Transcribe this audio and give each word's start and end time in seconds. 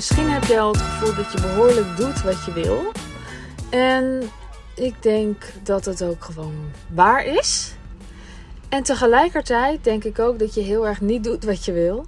Misschien 0.00 0.30
heb 0.30 0.44
je 0.44 0.60
al 0.60 0.72
het 0.72 0.80
gevoel 0.80 1.14
dat 1.14 1.32
je 1.32 1.40
behoorlijk 1.40 1.96
doet 1.96 2.22
wat 2.22 2.44
je 2.44 2.52
wil. 2.52 2.92
En 3.70 4.30
ik 4.74 5.02
denk 5.02 5.52
dat 5.62 5.84
het 5.84 6.02
ook 6.02 6.24
gewoon 6.24 6.70
waar 6.92 7.24
is. 7.24 7.74
En 8.68 8.82
tegelijkertijd 8.82 9.84
denk 9.84 10.04
ik 10.04 10.18
ook 10.18 10.38
dat 10.38 10.54
je 10.54 10.60
heel 10.60 10.86
erg 10.86 11.00
niet 11.00 11.24
doet 11.24 11.44
wat 11.44 11.64
je 11.64 11.72
wil. 11.72 12.06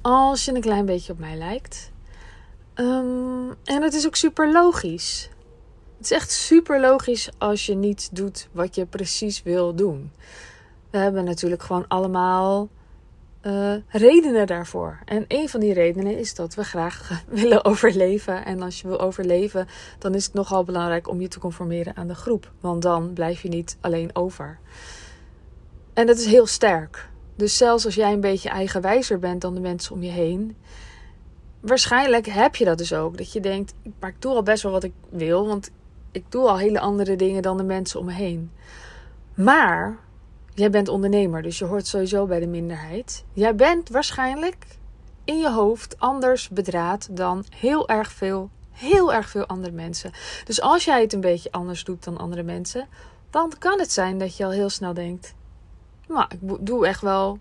Als 0.00 0.44
je 0.44 0.54
een 0.54 0.60
klein 0.60 0.86
beetje 0.86 1.12
op 1.12 1.18
mij 1.18 1.36
lijkt. 1.36 1.90
Um, 2.74 3.54
en 3.64 3.82
het 3.82 3.94
is 3.94 4.06
ook 4.06 4.16
super 4.16 4.52
logisch. 4.52 5.30
Het 5.96 6.04
is 6.04 6.10
echt 6.10 6.30
super 6.30 6.80
logisch 6.80 7.28
als 7.38 7.66
je 7.66 7.74
niet 7.74 8.08
doet 8.12 8.48
wat 8.52 8.74
je 8.74 8.86
precies 8.86 9.42
wil 9.42 9.74
doen. 9.74 10.12
We 10.90 10.98
hebben 10.98 11.24
natuurlijk 11.24 11.62
gewoon 11.62 11.88
allemaal 11.88 12.68
uh, 13.46 13.74
redenen 13.88 14.46
daarvoor. 14.46 14.98
En 15.04 15.24
een 15.28 15.48
van 15.48 15.60
die 15.60 15.72
redenen 15.72 16.18
is 16.18 16.34
dat 16.34 16.54
we 16.54 16.64
graag 16.64 17.10
willen 17.28 17.64
overleven. 17.64 18.44
En 18.44 18.62
als 18.62 18.80
je 18.80 18.88
wil 18.88 19.00
overleven, 19.00 19.68
dan 19.98 20.14
is 20.14 20.24
het 20.24 20.34
nogal 20.34 20.64
belangrijk 20.64 21.08
om 21.08 21.20
je 21.20 21.28
te 21.28 21.38
conformeren 21.38 21.96
aan 21.96 22.08
de 22.08 22.14
groep. 22.14 22.52
Want 22.60 22.82
dan 22.82 23.12
blijf 23.12 23.42
je 23.42 23.48
niet 23.48 23.76
alleen 23.80 24.10
over. 24.12 24.58
En 25.94 26.06
dat 26.06 26.18
is 26.18 26.26
heel 26.26 26.46
sterk. 26.46 27.08
Dus 27.36 27.56
zelfs 27.56 27.84
als 27.84 27.94
jij 27.94 28.12
een 28.12 28.20
beetje 28.20 28.48
eigenwijzer 28.48 29.18
bent 29.18 29.40
dan 29.40 29.54
de 29.54 29.60
mensen 29.60 29.94
om 29.94 30.02
je 30.02 30.10
heen, 30.10 30.56
waarschijnlijk 31.60 32.26
heb 32.26 32.56
je 32.56 32.64
dat 32.64 32.78
dus 32.78 32.92
ook. 32.92 33.18
Dat 33.18 33.32
je 33.32 33.40
denkt, 33.40 33.74
maar 34.00 34.10
ik 34.10 34.22
doe 34.22 34.34
al 34.34 34.42
best 34.42 34.62
wel 34.62 34.72
wat 34.72 34.84
ik 34.84 34.92
wil, 35.08 35.46
want 35.46 35.70
ik 36.12 36.24
doe 36.28 36.48
al 36.48 36.58
hele 36.58 36.80
andere 36.80 37.16
dingen 37.16 37.42
dan 37.42 37.56
de 37.56 37.62
mensen 37.62 38.00
om 38.00 38.06
me 38.06 38.12
heen. 38.12 38.50
Maar 39.34 39.98
jij 40.56 40.70
bent 40.70 40.88
ondernemer, 40.88 41.42
dus 41.42 41.58
je 41.58 41.64
hoort 41.64 41.86
sowieso 41.86 42.26
bij 42.26 42.40
de 42.40 42.46
minderheid. 42.46 43.24
Jij 43.32 43.54
bent 43.54 43.88
waarschijnlijk 43.88 44.66
in 45.24 45.38
je 45.38 45.50
hoofd 45.50 46.00
anders 46.00 46.48
bedraad 46.48 47.08
dan 47.10 47.44
heel 47.54 47.88
erg 47.88 48.12
veel, 48.12 48.50
heel 48.70 49.12
erg 49.12 49.28
veel 49.28 49.46
andere 49.46 49.72
mensen. 49.72 50.12
Dus 50.44 50.60
als 50.60 50.84
jij 50.84 51.00
het 51.00 51.12
een 51.12 51.20
beetje 51.20 51.52
anders 51.52 51.84
doet 51.84 52.04
dan 52.04 52.18
andere 52.18 52.42
mensen, 52.42 52.86
dan 53.30 53.52
kan 53.58 53.78
het 53.78 53.92
zijn 53.92 54.18
dat 54.18 54.36
je 54.36 54.44
al 54.44 54.50
heel 54.50 54.70
snel 54.70 54.94
denkt: 54.94 55.34
maar 56.08 56.32
ik 56.32 56.66
doe 56.66 56.86
echt 56.86 57.00
wel, 57.00 57.38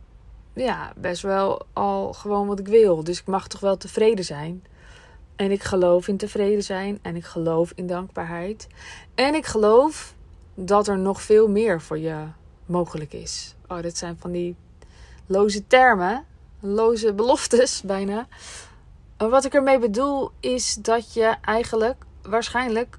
ja, 0.54 0.94
best 0.96 1.22
wel 1.22 1.66
al 1.74 2.14
gewoon 2.14 2.48
wat 2.48 2.60
ik 2.60 2.68
wil. 2.68 3.04
Dus 3.04 3.20
ik 3.20 3.26
mag 3.26 3.48
toch 3.48 3.60
wel 3.60 3.78
tevreden 3.78 4.26
zijn. 4.26 4.64
En 5.36 5.52
ik 5.52 5.64
geloof 5.64 6.08
in 6.08 6.18
tevreden 6.18 6.64
zijn. 6.64 7.00
En 7.02 7.16
ik 7.16 7.26
geloof 7.26 7.72
in 7.76 7.88
dankbaarheid. 7.88 8.68
En 9.16 9.36
ik 9.36 9.46
geloof 9.46 10.14
dat 10.54 10.88
er 10.88 10.98
nog 10.98 11.22
veel 11.22 11.50
meer 11.50 11.82
voor 11.82 11.98
je 11.98 12.24
mogelijk 12.66 13.14
is. 13.14 13.56
Oh, 13.68 13.82
dit 13.82 13.98
zijn 13.98 14.18
van 14.20 14.32
die 14.32 14.56
loze 15.26 15.68
termen. 15.68 16.26
Loze 16.60 17.14
beloftes 17.14 17.82
bijna. 17.94 18.28
Wat 19.18 19.46
ik 19.46 19.54
ermee 19.54 19.80
bedoel 19.80 20.32
is 20.40 20.74
dat 20.74 21.14
je 21.14 21.36
eigenlijk 21.42 22.06
waarschijnlijk 22.22 22.98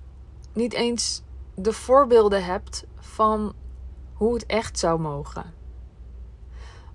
niet 0.53 0.73
eens 0.73 1.23
de 1.55 1.73
voorbeelden 1.73 2.45
hebt 2.45 2.85
van 2.99 3.55
hoe 4.13 4.35
het 4.35 4.47
echt 4.47 4.79
zou 4.79 5.01
mogen. 5.01 5.55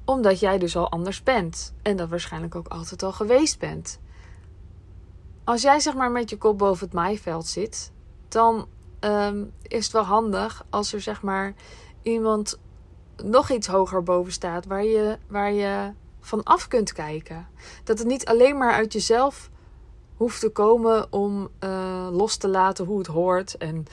Omdat 0.06 0.40
jij 0.40 0.58
dus 0.58 0.76
al 0.76 0.92
anders 0.92 1.24
bent 1.24 1.74
en 1.82 1.98
dat 1.98 2.10
waarschijnlijk 2.10 2.56
ook 2.56 2.68
altijd 2.68 3.04
al 3.04 3.12
geweest 3.12 3.60
bent. 3.60 4.00
Als 5.44 5.62
jij 5.62 5.80
zeg 5.80 5.94
maar 5.94 6.12
met 6.12 6.30
je 6.30 6.38
kop 6.38 6.58
boven 6.58 6.86
het 6.86 6.96
maaiveld 6.96 7.48
zit, 7.48 7.92
dan 8.28 8.68
um, 9.00 9.52
is 9.62 9.84
het 9.84 9.94
wel 9.94 10.04
handig 10.04 10.66
als 10.70 10.94
er 10.94 11.02
zeg 11.02 11.22
maar 11.22 11.54
iemand 12.02 12.60
nog 13.24 13.50
iets 13.50 13.68
hoger 13.68 14.04
boven 14.04 14.32
staat 14.32 14.66
waar 14.66 14.84
je, 14.84 15.18
waar 15.28 15.54
je 15.54 15.92
van 16.20 16.44
af 16.44 16.68
kunt 16.68 16.94
kijken. 16.94 17.48
Dat 17.84 18.00
het 18.00 18.08
niet 18.08 18.26
alleen 18.26 18.58
maar 18.58 18.74
uit 18.74 18.94
jezelf 18.94 19.50
hoeft 20.16 20.40
te 20.40 20.50
komen 20.50 21.14
om 21.14 21.50
uh, 21.64 22.08
los 22.12 22.38
te 22.38 22.48
laten 22.48 22.86
hoe 22.86 22.98
het 22.98 23.08
hoort 23.08 23.58
en 23.58 23.86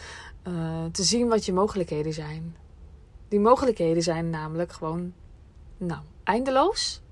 uh, 0.48 0.84
te 0.92 1.02
zien 1.02 1.28
wat 1.28 1.46
je 1.46 1.52
mogelijkheden 1.52 2.12
zijn. 2.12 2.56
Die 3.28 3.40
mogelijkheden 3.40 4.02
zijn 4.02 4.30
namelijk 4.30 4.72
gewoon, 4.72 5.12
nou, 5.76 6.00
eindeloos. 6.24 7.02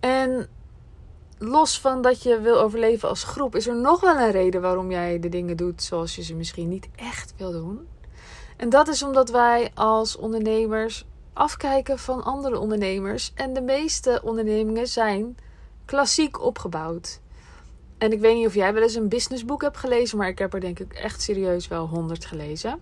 En 0.00 0.48
los 1.38 1.80
van 1.80 2.02
dat 2.02 2.22
je 2.22 2.40
wil 2.40 2.60
overleven 2.60 3.08
als 3.08 3.24
groep, 3.24 3.56
is 3.56 3.66
er 3.66 3.76
nog 3.76 4.00
wel 4.00 4.16
een 4.16 4.30
reden 4.30 4.60
waarom 4.60 4.90
jij 4.90 5.20
de 5.20 5.28
dingen 5.28 5.56
doet 5.56 5.82
zoals 5.82 6.16
je 6.16 6.22
ze 6.22 6.34
misschien 6.34 6.68
niet 6.68 6.88
echt 6.96 7.34
wil 7.36 7.52
doen. 7.52 7.86
En 8.56 8.68
dat 8.68 8.88
is 8.88 9.02
omdat 9.02 9.30
wij 9.30 9.70
als 9.74 10.16
ondernemers 10.16 11.04
afkijken 11.32 11.98
van 11.98 12.24
andere 12.24 12.58
ondernemers. 12.58 13.32
En 13.34 13.52
de 13.52 13.62
meeste 13.62 14.20
ondernemingen 14.22 14.86
zijn 14.86 15.36
klassiek 15.84 16.40
opgebouwd. 16.40 17.20
En 17.98 18.12
ik 18.12 18.20
weet 18.20 18.36
niet 18.36 18.46
of 18.46 18.54
jij 18.54 18.74
wel 18.74 18.82
eens 18.82 18.94
een 18.94 19.08
businessboek 19.08 19.62
hebt 19.62 19.76
gelezen, 19.76 20.18
maar 20.18 20.28
ik 20.28 20.38
heb 20.38 20.54
er 20.54 20.60
denk 20.60 20.78
ik 20.78 20.92
echt 20.92 21.22
serieus 21.22 21.68
wel 21.68 21.86
honderd 21.86 22.24
gelezen. 22.24 22.80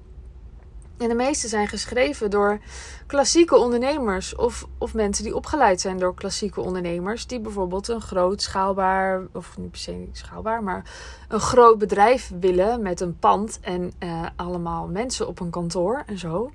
En 1.02 1.08
de 1.08 1.14
meeste 1.14 1.48
zijn 1.48 1.68
geschreven 1.68 2.30
door 2.30 2.58
klassieke 3.06 3.56
ondernemers 3.56 4.36
of, 4.36 4.66
of 4.78 4.94
mensen 4.94 5.24
die 5.24 5.36
opgeleid 5.36 5.80
zijn 5.80 5.98
door 5.98 6.14
klassieke 6.14 6.60
ondernemers. 6.60 7.26
Die 7.26 7.40
bijvoorbeeld 7.40 7.88
een 7.88 8.00
groot 8.00 8.42
schaalbaar, 8.42 9.22
of 9.32 9.58
niet 9.58 9.70
per 9.70 9.80
se 9.80 10.08
schaalbaar, 10.12 10.62
maar 10.62 10.90
een 11.28 11.40
groot 11.40 11.78
bedrijf 11.78 12.32
willen 12.40 12.82
met 12.82 13.00
een 13.00 13.18
pand 13.18 13.58
en 13.60 13.92
uh, 13.98 14.26
allemaal 14.36 14.88
mensen 14.88 15.28
op 15.28 15.40
een 15.40 15.50
kantoor 15.50 16.02
en 16.06 16.18
zo. 16.18 16.50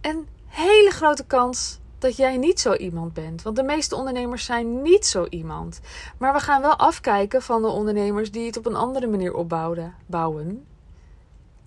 En 0.00 0.26
hele 0.46 0.90
grote 0.90 1.24
kans 1.24 1.80
dat 1.98 2.16
jij 2.16 2.36
niet 2.36 2.60
zo 2.60 2.74
iemand 2.74 3.12
bent. 3.12 3.42
Want 3.42 3.56
de 3.56 3.62
meeste 3.62 3.96
ondernemers 3.96 4.44
zijn 4.44 4.82
niet 4.82 5.06
zo 5.06 5.26
iemand. 5.28 5.80
Maar 6.18 6.32
we 6.32 6.40
gaan 6.40 6.60
wel 6.60 6.76
afkijken 6.76 7.42
van 7.42 7.62
de 7.62 7.68
ondernemers 7.68 8.30
die 8.30 8.46
het 8.46 8.56
op 8.56 8.66
een 8.66 8.76
andere 8.76 9.06
manier 9.06 9.34
opbouwen. 9.34 9.94
Bouwen. 10.06 10.64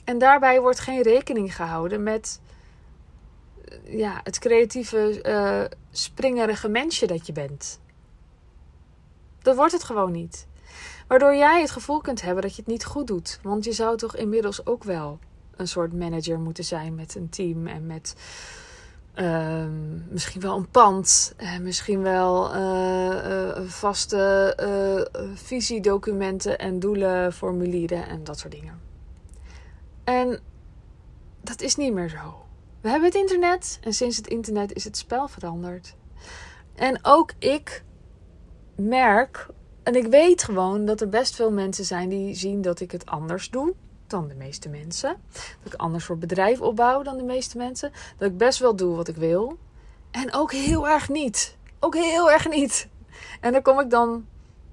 En 0.03 0.17
daarbij 0.17 0.61
wordt 0.61 0.79
geen 0.79 1.01
rekening 1.01 1.55
gehouden 1.55 2.03
met 2.03 2.41
ja, 3.83 4.19
het 4.23 4.39
creatieve, 4.39 5.23
uh, 5.23 5.77
springerige 5.91 6.67
mensje 6.67 7.07
dat 7.07 7.27
je 7.27 7.33
bent. 7.33 7.79
Dat 9.41 9.55
wordt 9.55 9.71
het 9.71 9.83
gewoon 9.83 10.11
niet. 10.11 10.47
Waardoor 11.07 11.35
jij 11.35 11.61
het 11.61 11.71
gevoel 11.71 12.01
kunt 12.01 12.21
hebben 12.21 12.41
dat 12.43 12.55
je 12.55 12.61
het 12.61 12.71
niet 12.71 12.85
goed 12.85 13.07
doet. 13.07 13.39
Want 13.41 13.63
je 13.63 13.71
zou 13.71 13.97
toch 13.97 14.15
inmiddels 14.15 14.65
ook 14.65 14.83
wel 14.83 15.19
een 15.55 15.67
soort 15.67 15.93
manager 15.93 16.39
moeten 16.39 16.63
zijn 16.63 16.95
met 16.95 17.15
een 17.15 17.29
team 17.29 17.67
en 17.67 17.85
met 17.85 18.15
uh, 19.15 19.65
misschien 20.09 20.41
wel 20.41 20.57
een 20.57 20.69
pand. 20.69 21.33
En 21.37 21.63
misschien 21.63 22.01
wel 22.01 22.55
uh, 22.55 23.59
vaste 23.65 25.07
visiedocumenten 25.33 26.57
en 26.57 26.79
doelenformulieren 26.79 28.07
en 28.07 28.23
dat 28.23 28.39
soort 28.39 28.53
dingen. 28.53 28.92
En 30.03 30.39
dat 31.41 31.61
is 31.61 31.75
niet 31.75 31.93
meer 31.93 32.09
zo. 32.09 32.45
We 32.81 32.89
hebben 32.89 33.09
het 33.09 33.17
internet 33.17 33.79
en 33.81 33.93
sinds 33.93 34.17
het 34.17 34.27
internet 34.27 34.73
is 34.73 34.83
het 34.83 34.97
spel 34.97 35.27
veranderd. 35.27 35.95
En 36.75 36.99
ook 37.01 37.33
ik 37.39 37.83
merk 38.75 39.47
en 39.83 39.95
ik 39.95 40.07
weet 40.07 40.43
gewoon 40.43 40.85
dat 40.85 41.01
er 41.01 41.09
best 41.09 41.35
veel 41.35 41.51
mensen 41.51 41.85
zijn 41.85 42.09
die 42.09 42.35
zien 42.35 42.61
dat 42.61 42.79
ik 42.79 42.91
het 42.91 43.05
anders 43.05 43.49
doe 43.49 43.73
dan 44.07 44.27
de 44.27 44.35
meeste 44.35 44.69
mensen. 44.69 45.15
Dat 45.63 45.73
ik 45.73 45.79
anders 45.79 46.05
voor 46.05 46.17
bedrijf 46.17 46.61
opbouw 46.61 47.03
dan 47.03 47.17
de 47.17 47.23
meeste 47.23 47.57
mensen. 47.57 47.91
Dat 48.17 48.29
ik 48.29 48.37
best 48.37 48.59
wel 48.59 48.75
doe 48.75 48.95
wat 48.95 49.07
ik 49.07 49.15
wil. 49.15 49.57
En 50.11 50.33
ook 50.33 50.51
heel 50.51 50.87
erg 50.87 51.09
niet. 51.09 51.57
Ook 51.79 51.95
heel 51.95 52.31
erg 52.31 52.49
niet. 52.49 52.87
En 53.41 53.51
daar 53.51 53.61
kom 53.61 53.79
ik 53.79 53.89
dan, 53.89 54.25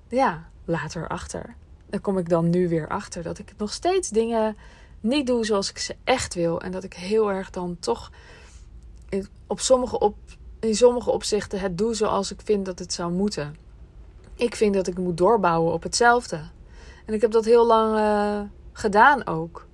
ja, 0.09 0.49
later 0.65 1.09
achter. 1.09 1.55
Daar 1.87 2.01
kom 2.01 2.19
ik 2.19 2.29
dan 2.29 2.51
nu 2.51 2.69
weer 2.69 2.89
achter 2.89 3.23
dat 3.23 3.39
ik 3.39 3.53
nog 3.57 3.73
steeds 3.73 4.09
dingen 4.09 4.57
niet 5.01 5.27
doe 5.27 5.45
zoals 5.45 5.71
ik 5.71 5.79
ze 5.79 5.97
echt 6.05 6.35
wil. 6.35 6.61
En 6.61 6.73
dat 6.73 6.85
ik 6.85 6.95
heel 6.95 7.31
erg 7.31 7.51
dan 7.51 7.77
toch 7.81 8.11
op 9.47 9.61
sommige 9.61 9.99
op, 9.99 10.17
in 10.61 10.75
sommige 10.75 11.11
opzichten 11.11 11.61
het 11.61 11.79
doe 11.79 11.95
zoals 11.95 12.33
ik 12.33 12.41
vind 12.45 12.67
dat 12.67 12.79
het 12.79 12.93
zou 12.93 13.13
moeten. 13.13 13.57
Ik 14.35 14.57
vind 14.57 14.75
dat 14.75 14.87
ik 14.87 14.99
moet 14.99 15.17
doorbouwen 15.17 15.73
op 15.73 15.83
hetzelfde. 15.83 16.41
En 17.07 17.15
ik 17.15 17.21
heb 17.21 17.31
dat 17.31 17.45
heel 17.45 17.67
lang 17.67 17.97
uh, 17.97 18.41
gedaan 18.73 19.27
ook. 19.27 19.67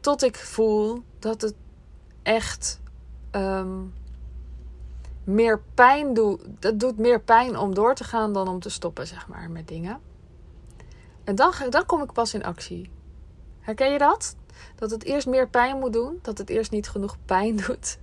Tot 0.00 0.22
ik 0.22 0.36
voel 0.36 1.02
dat 1.18 1.40
het 1.40 1.54
echt 2.22 2.80
um, 3.32 3.92
meer 5.24 5.62
pijn 5.74 6.14
doet. 6.14 6.40
Het 6.60 6.80
doet 6.80 6.98
meer 6.98 7.20
pijn 7.20 7.58
om 7.58 7.74
door 7.74 7.94
te 7.94 8.04
gaan 8.04 8.32
dan 8.32 8.48
om 8.48 8.60
te 8.60 8.68
stoppen, 8.68 9.06
zeg 9.06 9.28
maar, 9.28 9.50
met 9.50 9.68
dingen. 9.68 10.00
En 11.24 11.34
dan, 11.34 11.52
dan 11.70 11.86
kom 11.86 12.02
ik 12.02 12.12
pas 12.12 12.34
in 12.34 12.44
actie. 12.44 12.90
Herken 13.66 13.92
je 13.92 13.98
dat? 13.98 14.36
Dat 14.74 14.90
het 14.90 15.04
eerst 15.04 15.26
meer 15.26 15.48
pijn 15.48 15.78
moet 15.78 15.92
doen, 15.92 16.18
dat 16.22 16.38
het 16.38 16.50
eerst 16.50 16.70
niet 16.70 16.88
genoeg 16.88 17.16
pijn 17.24 17.56
doet. 17.66 17.98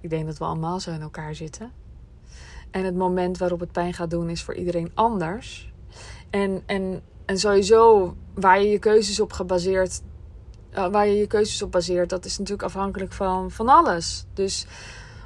Ik 0.00 0.10
denk 0.10 0.26
dat 0.26 0.38
we 0.38 0.44
allemaal 0.44 0.80
zo 0.80 0.90
in 0.90 1.00
elkaar 1.00 1.34
zitten. 1.34 1.72
En 2.70 2.84
het 2.84 2.96
moment 2.96 3.38
waarop 3.38 3.60
het 3.60 3.72
pijn 3.72 3.94
gaat 3.94 4.10
doen 4.10 4.30
is 4.30 4.42
voor 4.42 4.54
iedereen 4.54 4.90
anders. 4.94 5.72
En, 6.30 6.62
en, 6.66 7.02
en 7.24 7.38
sowieso 7.38 8.14
waar 8.34 8.62
je 8.62 8.68
je 8.68 8.78
keuzes 8.78 9.20
op 9.20 9.32
gebaseerd, 9.32 10.02
uh, 10.74 10.86
waar 10.86 11.06
je 11.06 11.16
je 11.16 11.26
keuzes 11.26 11.62
op 11.62 11.72
baseert, 11.72 12.10
dat 12.10 12.24
is 12.24 12.38
natuurlijk 12.38 12.68
afhankelijk 12.68 13.12
van, 13.12 13.50
van 13.50 13.68
alles. 13.68 14.24
Dus 14.34 14.66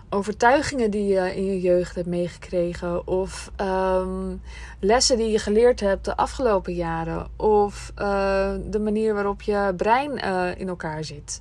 overtuigingen 0.09 0.91
die 0.91 1.07
je 1.07 1.35
in 1.37 1.45
je 1.45 1.61
jeugd 1.61 1.95
hebt 1.95 2.07
meegekregen, 2.07 3.07
of 3.07 3.51
ehm, 3.57 4.37
lessen 4.81 5.17
die 5.17 5.31
je 5.31 5.39
geleerd 5.39 5.81
hebt 5.81 6.05
de 6.05 6.17
afgelopen 6.17 6.75
jaren, 6.75 7.29
of 7.37 7.93
eh, 7.95 8.55
de 8.65 8.79
manier 8.81 9.15
waarop 9.15 9.43
je 9.43 9.73
brein 9.77 10.19
eh, 10.19 10.51
in 10.57 10.69
elkaar 10.69 11.05
zit, 11.05 11.41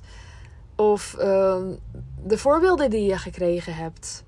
of 0.74 1.14
ehm, 1.14 1.74
de 2.24 2.38
voorbeelden 2.38 2.90
die 2.90 3.06
je 3.06 3.18
gekregen 3.18 3.74
hebt. 3.74 4.24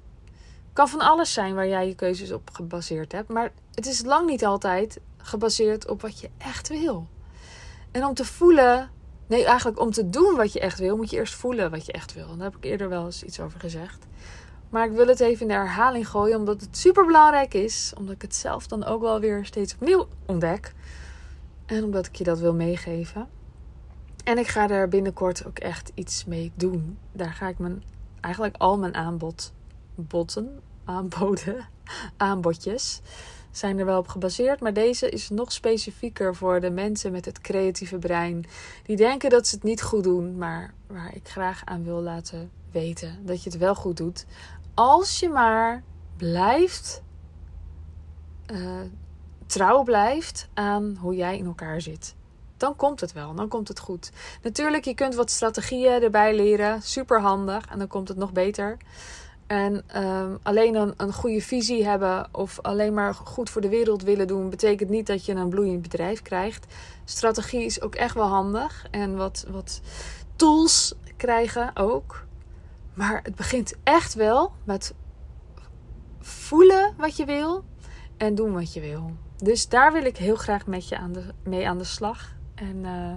Kan 0.72 0.88
van 0.88 1.00
alles 1.00 1.32
zijn 1.32 1.54
waar 1.54 1.68
jij 1.68 1.86
je 1.86 1.94
keuzes 1.94 2.32
op 2.32 2.50
gebaseerd 2.52 3.12
hebt, 3.12 3.28
maar 3.28 3.52
het 3.74 3.86
is 3.86 4.04
lang 4.04 4.26
niet 4.26 4.44
altijd 4.44 5.00
gebaseerd 5.16 5.88
op 5.88 6.02
wat 6.02 6.20
je 6.20 6.30
echt 6.38 6.68
wil. 6.68 7.06
En 7.90 8.04
om 8.04 8.14
te 8.14 8.24
voelen, 8.24 8.90
nee, 9.28 9.44
eigenlijk 9.44 9.80
om 9.80 9.90
te 9.90 10.10
doen 10.10 10.36
wat 10.36 10.52
je 10.52 10.60
echt 10.60 10.78
wil, 10.78 10.96
moet 10.96 11.10
je 11.10 11.16
eerst 11.16 11.34
voelen 11.34 11.70
wat 11.70 11.86
je 11.86 11.92
echt 11.92 12.14
wil. 12.14 12.26
daar 12.36 12.44
heb 12.44 12.56
ik 12.56 12.64
eerder 12.64 12.88
wel 12.88 13.04
eens 13.04 13.22
iets 13.22 13.40
over 13.40 13.60
gezegd. 13.60 14.06
Maar 14.70 14.86
ik 14.86 14.92
wil 14.92 15.06
het 15.06 15.20
even 15.20 15.40
in 15.40 15.48
de 15.48 15.54
herhaling 15.54 16.08
gooien, 16.08 16.38
omdat 16.38 16.60
het 16.60 16.76
super 16.76 17.06
belangrijk 17.06 17.54
is. 17.54 17.92
Omdat 17.96 18.14
ik 18.14 18.22
het 18.22 18.34
zelf 18.34 18.66
dan 18.66 18.84
ook 18.84 19.00
wel 19.00 19.20
weer 19.20 19.44
steeds 19.44 19.74
opnieuw 19.74 20.06
ontdek. 20.26 20.74
En 21.66 21.84
omdat 21.84 22.06
ik 22.06 22.16
je 22.16 22.24
dat 22.24 22.38
wil 22.38 22.54
meegeven. 22.54 23.28
En 24.24 24.38
ik 24.38 24.46
ga 24.46 24.68
er 24.68 24.88
binnenkort 24.88 25.46
ook 25.46 25.58
echt 25.58 25.90
iets 25.94 26.24
mee 26.24 26.52
doen. 26.54 26.98
Daar 27.12 27.32
ga 27.32 27.48
ik 27.48 27.58
mijn, 27.58 27.82
eigenlijk 28.20 28.56
al 28.56 28.78
mijn 28.78 28.94
aanbod, 28.94 29.52
botten, 29.94 30.60
aanboden, 30.84 31.68
aanbodjes 32.16 33.00
zijn 33.58 33.78
er 33.78 33.84
wel 33.84 33.98
op 33.98 34.08
gebaseerd. 34.08 34.60
Maar 34.60 34.72
deze 34.72 35.08
is 35.10 35.28
nog 35.28 35.52
specifieker 35.52 36.34
voor 36.34 36.60
de 36.60 36.70
mensen 36.70 37.12
met 37.12 37.24
het 37.24 37.40
creatieve 37.40 37.98
brein. 37.98 38.46
Die 38.82 38.96
denken 38.96 39.30
dat 39.30 39.46
ze 39.46 39.54
het 39.54 39.64
niet 39.64 39.82
goed 39.82 40.04
doen, 40.04 40.38
maar 40.38 40.74
waar 40.86 41.14
ik 41.14 41.28
graag 41.28 41.62
aan 41.64 41.84
wil 41.84 42.00
laten 42.00 42.50
weten 42.70 43.18
dat 43.22 43.42
je 43.42 43.50
het 43.50 43.58
wel 43.58 43.74
goed 43.74 43.96
doet. 43.96 44.26
Als 44.74 45.20
je 45.20 45.28
maar 45.28 45.82
blijft, 46.16 47.02
uh, 48.52 48.80
trouw 49.46 49.82
blijft 49.82 50.48
aan 50.54 50.96
hoe 51.00 51.14
jij 51.14 51.38
in 51.38 51.46
elkaar 51.46 51.80
zit. 51.80 52.14
Dan 52.56 52.76
komt 52.76 53.00
het 53.00 53.12
wel, 53.12 53.34
dan 53.34 53.48
komt 53.48 53.68
het 53.68 53.78
goed. 53.78 54.10
Natuurlijk, 54.42 54.84
je 54.84 54.94
kunt 54.94 55.14
wat 55.14 55.30
strategieën 55.30 56.02
erbij 56.02 56.34
leren, 56.34 56.82
super 56.82 57.20
handig 57.20 57.66
en 57.66 57.78
dan 57.78 57.88
komt 57.88 58.08
het 58.08 58.16
nog 58.16 58.32
beter. 58.32 58.76
En 59.48 59.84
um, 59.96 60.38
alleen 60.42 60.74
een, 60.74 60.94
een 60.96 61.12
goede 61.12 61.40
visie 61.40 61.86
hebben 61.86 62.28
of 62.32 62.60
alleen 62.60 62.94
maar 62.94 63.14
goed 63.14 63.50
voor 63.50 63.60
de 63.60 63.68
wereld 63.68 64.02
willen 64.02 64.26
doen, 64.26 64.50
betekent 64.50 64.90
niet 64.90 65.06
dat 65.06 65.24
je 65.24 65.34
een 65.34 65.48
bloeiend 65.48 65.82
bedrijf 65.82 66.22
krijgt. 66.22 66.66
Strategie 67.04 67.64
is 67.64 67.80
ook 67.80 67.94
echt 67.94 68.14
wel 68.14 68.26
handig. 68.26 68.86
En 68.90 69.16
wat, 69.16 69.46
wat 69.50 69.80
tools 70.36 70.94
krijgen 71.16 71.76
ook. 71.76 72.26
Maar 72.94 73.20
het 73.22 73.34
begint 73.34 73.74
echt 73.82 74.14
wel 74.14 74.52
met 74.64 74.94
voelen 76.20 76.94
wat 76.96 77.16
je 77.16 77.24
wil 77.24 77.64
en 78.16 78.34
doen 78.34 78.52
wat 78.52 78.72
je 78.72 78.80
wil. 78.80 79.12
Dus 79.36 79.68
daar 79.68 79.92
wil 79.92 80.04
ik 80.04 80.16
heel 80.16 80.36
graag 80.36 80.66
met 80.66 80.88
je 80.88 80.98
aan 80.98 81.12
de, 81.12 81.24
mee 81.42 81.68
aan 81.68 81.78
de 81.78 81.84
slag. 81.84 82.34
En 82.54 82.76
uh, 82.76 83.14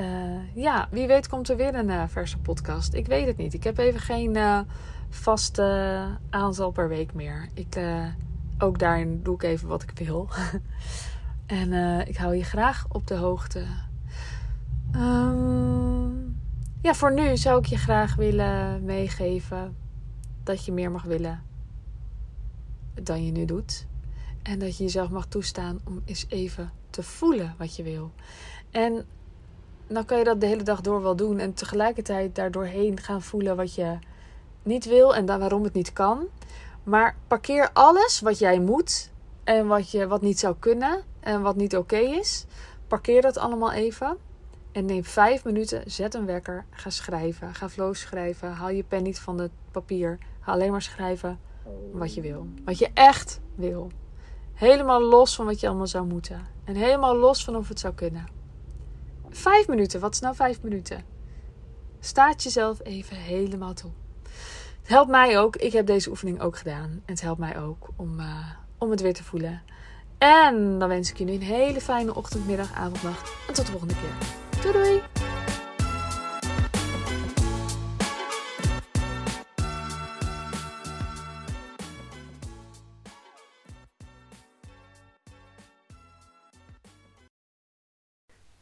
uh, 0.00 0.54
ja, 0.54 0.88
wie 0.90 1.06
weet 1.06 1.28
komt 1.28 1.48
er 1.48 1.56
weer 1.56 1.74
een 1.74 1.88
uh, 1.88 2.02
verse 2.08 2.38
podcast. 2.38 2.94
Ik 2.94 3.06
weet 3.06 3.26
het 3.26 3.36
niet. 3.36 3.54
Ik 3.54 3.64
heb 3.64 3.78
even 3.78 4.00
geen 4.00 4.66
vaste 5.08 6.06
aantal 6.30 6.70
per 6.70 6.88
week 6.88 7.14
meer. 7.14 7.48
Ik, 7.54 7.78
ook 8.58 8.78
daarin 8.78 9.22
doe 9.22 9.34
ik 9.34 9.42
even 9.42 9.68
wat 9.68 9.82
ik 9.82 10.06
wil. 10.06 10.28
en 11.46 11.72
ik 12.08 12.16
hou 12.16 12.36
je 12.36 12.44
graag 12.44 12.86
op 12.88 13.06
de 13.06 13.16
hoogte. 13.16 13.64
Um, 14.96 16.36
ja, 16.84 16.94
voor 16.94 17.12
nu 17.12 17.36
zou 17.36 17.58
ik 17.58 17.66
je 17.66 17.76
graag 17.76 18.14
willen 18.14 18.84
meegeven 18.84 19.76
dat 20.42 20.64
je 20.64 20.72
meer 20.72 20.90
mag 20.90 21.02
willen 21.02 21.42
dan 22.94 23.24
je 23.24 23.32
nu 23.32 23.44
doet. 23.44 23.86
En 24.42 24.58
dat 24.58 24.76
je 24.76 24.84
jezelf 24.84 25.10
mag 25.10 25.26
toestaan 25.26 25.80
om 25.84 26.02
eens 26.04 26.26
even 26.28 26.70
te 26.90 27.02
voelen 27.02 27.54
wat 27.58 27.76
je 27.76 27.82
wil. 27.82 28.12
En 28.70 29.06
dan 29.86 30.04
kan 30.04 30.18
je 30.18 30.24
dat 30.24 30.40
de 30.40 30.46
hele 30.46 30.62
dag 30.62 30.80
door 30.80 31.02
wel 31.02 31.16
doen. 31.16 31.38
En 31.38 31.54
tegelijkertijd 31.54 32.34
daardoorheen 32.34 33.00
gaan 33.00 33.22
voelen 33.22 33.56
wat 33.56 33.74
je 33.74 33.98
niet 34.62 34.84
wil 34.84 35.14
en 35.14 35.26
dan 35.26 35.38
waarom 35.38 35.64
het 35.64 35.72
niet 35.72 35.92
kan. 35.92 36.26
Maar 36.82 37.16
parkeer 37.26 37.70
alles 37.72 38.20
wat 38.20 38.38
jij 38.38 38.60
moet 38.60 39.10
en 39.44 39.66
wat, 39.66 39.90
je, 39.90 40.06
wat 40.06 40.22
niet 40.22 40.38
zou 40.38 40.54
kunnen 40.58 41.02
en 41.20 41.42
wat 41.42 41.56
niet 41.56 41.76
oké 41.76 41.96
is. 41.96 42.46
Parkeer 42.88 43.22
dat 43.22 43.38
allemaal 43.38 43.72
even. 43.72 44.16
En 44.72 44.84
neem 44.84 45.04
vijf 45.04 45.44
minuten, 45.44 45.82
zet 45.90 46.14
een 46.14 46.26
wekker, 46.26 46.64
ga 46.70 46.90
schrijven. 46.90 47.54
Ga 47.54 47.68
flow 47.68 47.94
schrijven. 47.94 48.52
Haal 48.52 48.70
je 48.70 48.82
pen 48.82 49.02
niet 49.02 49.18
van 49.18 49.38
het 49.38 49.50
papier. 49.70 50.18
Ga 50.40 50.52
alleen 50.52 50.70
maar 50.70 50.82
schrijven 50.82 51.38
wat 51.92 52.14
je 52.14 52.20
wil. 52.20 52.46
Wat 52.64 52.78
je 52.78 52.90
echt 52.94 53.40
wil. 53.54 53.90
Helemaal 54.54 55.02
los 55.02 55.34
van 55.34 55.44
wat 55.44 55.60
je 55.60 55.66
allemaal 55.66 55.86
zou 55.86 56.06
moeten. 56.06 56.46
En 56.64 56.74
helemaal 56.74 57.16
los 57.16 57.44
van 57.44 57.56
of 57.56 57.68
het 57.68 57.80
zou 57.80 57.94
kunnen. 57.94 58.26
Vijf 59.36 59.68
minuten, 59.68 60.00
wat 60.00 60.14
is 60.14 60.20
nou 60.20 60.34
vijf 60.34 60.62
minuten? 60.62 61.04
Staat 62.00 62.42
jezelf 62.42 62.80
even 62.82 63.16
helemaal 63.16 63.74
toe. 63.74 63.90
Het 64.80 64.88
helpt 64.88 65.10
mij 65.10 65.38
ook. 65.38 65.56
Ik 65.56 65.72
heb 65.72 65.86
deze 65.86 66.10
oefening 66.10 66.40
ook 66.40 66.58
gedaan. 66.58 66.90
En 66.90 67.02
het 67.04 67.20
helpt 67.20 67.40
mij 67.40 67.58
ook 67.60 67.88
om, 67.96 68.20
uh, 68.20 68.46
om 68.78 68.90
het 68.90 69.00
weer 69.00 69.14
te 69.14 69.24
voelen. 69.24 69.62
En 70.18 70.78
dan 70.78 70.88
wens 70.88 71.10
ik 71.10 71.18
nu 71.18 71.32
een 71.32 71.42
hele 71.42 71.80
fijne 71.80 72.14
ochtend, 72.14 72.46
middag, 72.46 72.72
avond, 72.74 73.02
nacht. 73.02 73.32
En 73.48 73.54
tot 73.54 73.64
de 73.66 73.70
volgende 73.70 73.94
keer. 73.94 74.62
Doei 74.62 74.72
doei! 74.72 75.33